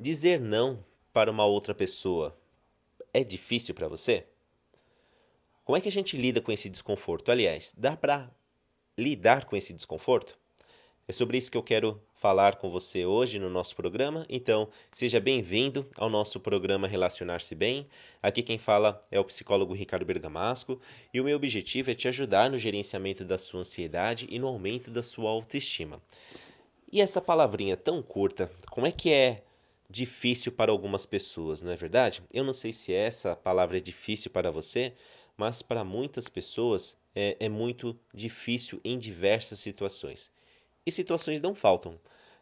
[0.00, 2.38] Dizer não para uma outra pessoa
[3.12, 4.24] é difícil para você?
[5.64, 7.32] Como é que a gente lida com esse desconforto?
[7.32, 8.30] Aliás, dá para
[8.96, 10.38] lidar com esse desconforto?
[11.08, 14.24] É sobre isso que eu quero falar com você hoje no nosso programa.
[14.28, 17.88] Então, seja bem-vindo ao nosso programa Relacionar-se Bem.
[18.22, 20.80] Aqui quem fala é o psicólogo Ricardo Bergamasco
[21.12, 24.92] e o meu objetivo é te ajudar no gerenciamento da sua ansiedade e no aumento
[24.92, 26.00] da sua autoestima.
[26.92, 29.42] E essa palavrinha tão curta, como é que é
[29.90, 32.22] difícil para algumas pessoas, não é verdade?
[32.32, 34.94] Eu não sei se essa palavra é difícil para você,
[35.36, 40.30] mas para muitas pessoas é, é muito difícil em diversas situações.
[40.86, 41.98] E situações não faltam,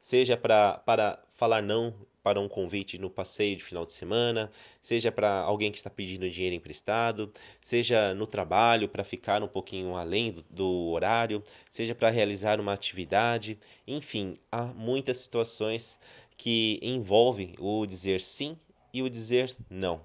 [0.00, 4.50] seja pra, para falar não para um convite no passeio de final de semana,
[4.80, 9.96] seja para alguém que está pedindo dinheiro emprestado, seja no trabalho para ficar um pouquinho
[9.96, 15.98] além do, do horário, seja para realizar uma atividade, enfim, há muitas situações
[16.40, 18.58] que envolve o dizer sim
[18.94, 20.00] e o dizer não.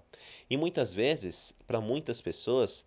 [0.50, 2.86] E muitas vezes, para muitas pessoas,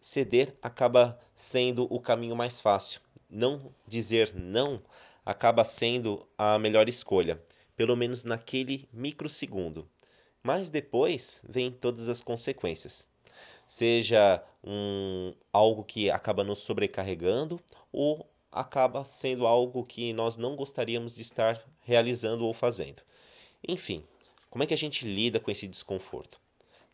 [0.00, 3.00] ceder acaba sendo o caminho mais fácil.
[3.30, 4.82] Não dizer não
[5.24, 7.40] acaba sendo a melhor escolha,
[7.76, 9.88] pelo menos naquele microsegundo.
[10.42, 13.08] Mas depois vem todas as consequências.
[13.68, 17.60] Seja um, algo que acaba nos sobrecarregando
[17.92, 23.02] ou acaba sendo algo que nós não gostaríamos de estar realizando ou fazendo.
[23.66, 24.04] Enfim,
[24.48, 26.40] como é que a gente lida com esse desconforto?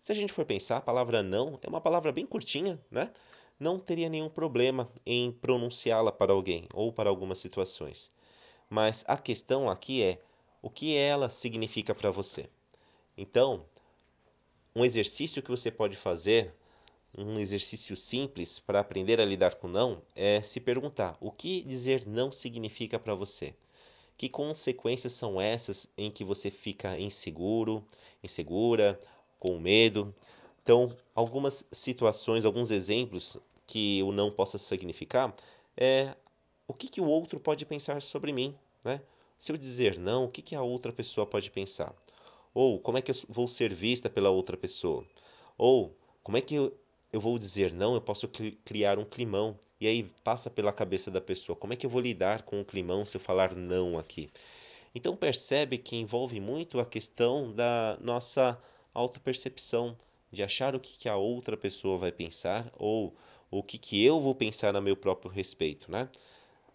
[0.00, 3.12] Se a gente for pensar, a palavra não é uma palavra bem curtinha, né?
[3.60, 8.10] Não teria nenhum problema em pronunciá-la para alguém ou para algumas situações.
[8.70, 10.18] Mas a questão aqui é
[10.62, 12.48] o que ela significa para você.
[13.18, 13.66] Então,
[14.74, 16.54] um exercício que você pode fazer
[17.16, 22.06] um exercício simples para aprender a lidar com não é se perguntar: o que dizer
[22.06, 23.54] não significa para você?
[24.16, 27.84] Que consequências são essas em que você fica inseguro,
[28.22, 28.98] insegura,
[29.38, 30.14] com medo?
[30.62, 35.34] Então, algumas situações, alguns exemplos que o não possa significar
[35.76, 36.14] é
[36.66, 39.00] o que, que o outro pode pensar sobre mim, né?
[39.38, 41.94] Se eu dizer não, o que, que a outra pessoa pode pensar?
[42.54, 45.04] Ou como é que eu vou ser vista pela outra pessoa?
[45.58, 46.76] Ou como é que eu,
[47.16, 48.28] eu vou dizer não, eu posso
[48.64, 49.58] criar um climão.
[49.80, 52.64] E aí passa pela cabeça da pessoa, como é que eu vou lidar com o
[52.64, 54.30] climão se eu falar não aqui?
[54.94, 58.58] Então percebe que envolve muito a questão da nossa
[58.94, 59.96] autopercepção,
[60.30, 63.14] de achar o que, que a outra pessoa vai pensar ou
[63.50, 66.08] o que, que eu vou pensar a meu próprio respeito, né?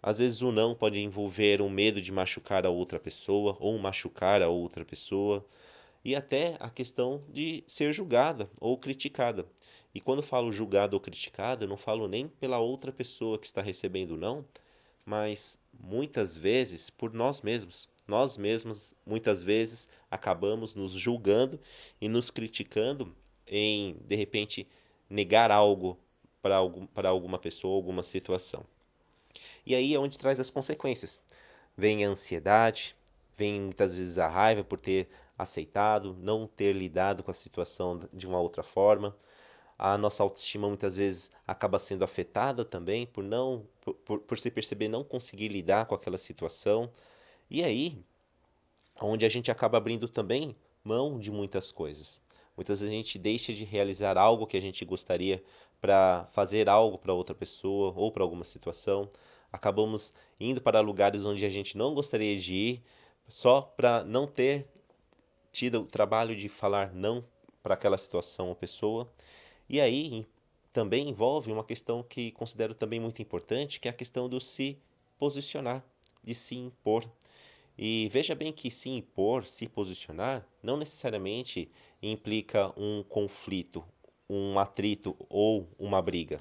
[0.01, 4.41] Às vezes o não pode envolver um medo de machucar a outra pessoa ou machucar
[4.41, 5.45] a outra pessoa
[6.03, 9.45] e até a questão de ser julgada ou criticada.
[9.93, 13.61] E quando falo julgado ou criticado, eu não falo nem pela outra pessoa que está
[13.61, 14.45] recebendo não,
[15.05, 17.89] mas muitas vezes por nós mesmos.
[18.07, 21.59] Nós mesmos, muitas vezes, acabamos nos julgando
[21.99, 23.13] e nos criticando
[23.45, 24.67] em, de repente,
[25.09, 25.97] negar algo
[26.41, 28.65] para algum, alguma pessoa, alguma situação.
[29.65, 31.19] E aí é onde traz as consequências.
[31.77, 32.95] Vem a ansiedade,
[33.35, 38.25] vem muitas vezes a raiva por ter aceitado, não ter lidado com a situação de
[38.25, 39.15] uma outra forma
[39.81, 43.65] a nossa autoestima muitas vezes acaba sendo afetada também por não
[44.05, 46.91] por, por se perceber não conseguir lidar com aquela situação.
[47.49, 47.97] E aí,
[49.01, 52.21] onde a gente acaba abrindo também mão de muitas coisas.
[52.55, 55.43] Muitas vezes a gente deixa de realizar algo que a gente gostaria
[55.81, 59.09] para fazer algo para outra pessoa ou para alguma situação.
[59.51, 62.83] Acabamos indo para lugares onde a gente não gostaria de ir
[63.27, 64.67] só para não ter
[65.51, 67.25] tido o trabalho de falar não
[67.63, 69.11] para aquela situação ou pessoa.
[69.71, 70.27] E aí
[70.73, 74.77] também envolve uma questão que considero também muito importante, que é a questão do se
[75.17, 75.81] posicionar,
[76.21, 77.09] de se impor.
[77.77, 81.71] E veja bem que se impor, se posicionar, não necessariamente
[82.03, 83.81] implica um conflito,
[84.29, 86.37] um atrito ou uma briga.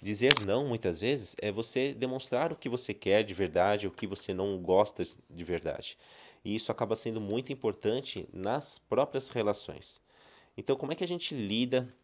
[0.00, 4.06] Dizer não, muitas vezes, é você demonstrar o que você quer de verdade, o que
[4.06, 5.98] você não gosta de verdade.
[6.42, 10.00] E isso acaba sendo muito importante nas próprias relações.
[10.56, 11.94] Então, como é que a gente lida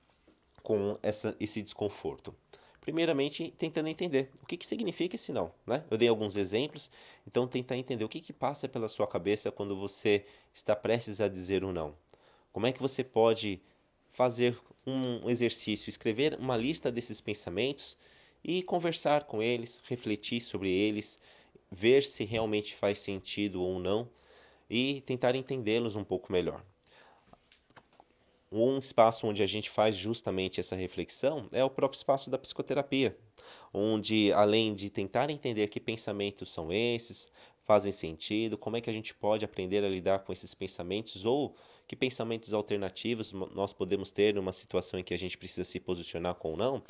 [0.63, 2.35] com essa, esse desconforto?
[2.81, 5.53] Primeiramente, tentando entender o que, que significa esse não.
[5.67, 5.85] Né?
[5.91, 6.91] Eu dei alguns exemplos,
[7.27, 11.29] então tentar entender o que, que passa pela sua cabeça quando você está prestes a
[11.29, 11.95] dizer um não.
[12.53, 13.61] Como é que você pode
[14.09, 17.97] fazer um exercício, escrever uma lista desses pensamentos
[18.43, 21.21] e conversar com eles, refletir sobre eles,
[21.71, 24.09] ver se realmente faz sentido ou não
[24.69, 26.65] e tentar entendê-los um pouco melhor
[28.53, 33.17] um espaço onde a gente faz justamente essa reflexão é o próprio espaço da psicoterapia,
[33.73, 37.31] onde além de tentar entender que pensamentos são esses,
[37.65, 41.55] fazem sentido, como é que a gente pode aprender a lidar com esses pensamentos ou
[41.87, 46.35] que pensamentos alternativos nós podemos ter numa situação em que a gente precisa se posicionar
[46.35, 46.83] com ou não.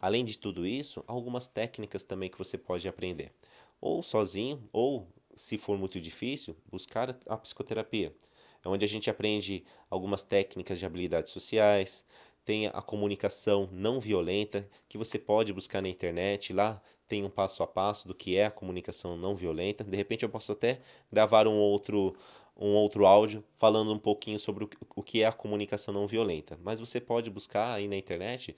[0.00, 3.32] Além de tudo isso, algumas técnicas também que você pode aprender,
[3.80, 8.14] ou sozinho, ou se for muito difícil, buscar a psicoterapia.
[8.64, 12.04] É onde a gente aprende algumas técnicas de habilidades sociais,
[12.44, 16.52] tem a comunicação não violenta, que você pode buscar na internet.
[16.52, 19.84] Lá tem um passo a passo do que é a comunicação não violenta.
[19.84, 20.80] De repente eu posso até
[21.10, 22.14] gravar um outro
[22.56, 26.58] um outro áudio falando um pouquinho sobre o que é a comunicação não violenta.
[26.62, 28.54] Mas você pode buscar aí na internet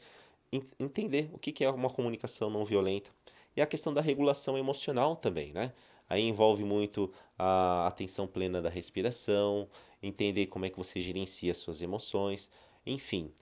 [0.78, 3.10] entender o que é uma comunicação não violenta.
[3.56, 5.72] E a questão da regulação emocional também, né?
[6.08, 9.68] Aí envolve muito a atenção plena da respiração,
[10.02, 12.50] entender como é que você gerencia suas emoções,
[12.86, 13.32] enfim.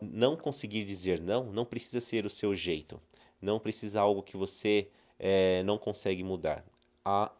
[0.00, 3.00] Não conseguir dizer não não precisa ser o seu jeito,
[3.40, 4.88] não precisa algo que você
[5.18, 6.64] é, não consegue mudar.
[7.04, 7.32] A,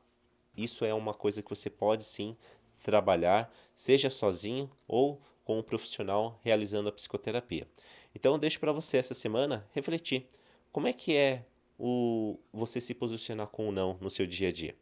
[0.57, 2.37] isso é uma coisa que você pode sim
[2.83, 7.69] trabalhar, seja sozinho ou com um profissional realizando a psicoterapia.
[8.15, 10.27] Então, deixo para você essa semana refletir
[10.73, 11.45] como é que é
[11.79, 14.77] o você se posicionar com o não no seu dia a dia.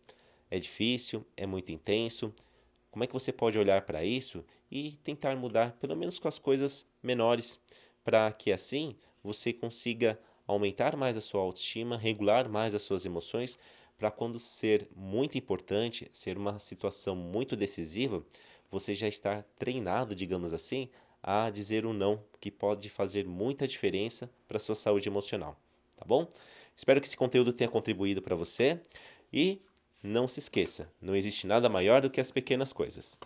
[0.51, 2.33] É difícil, é muito intenso.
[2.91, 6.39] Como é que você pode olhar para isso e tentar mudar, pelo menos com as
[6.39, 7.59] coisas menores,
[8.05, 13.59] para que assim você consiga aumentar mais a sua autoestima, regular mais as suas emoções,
[13.97, 18.25] para quando ser muito importante, ser uma situação muito decisiva,
[18.71, 20.89] você já estar treinado, digamos assim,
[21.23, 25.59] a dizer o não, que pode fazer muita diferença para a sua saúde emocional,
[26.03, 26.29] tá bom?
[26.77, 28.81] Espero que esse conteúdo tenha contribuído para você
[29.33, 29.63] e
[30.03, 33.17] não se esqueça, não existe nada maior do que as pequenas coisas.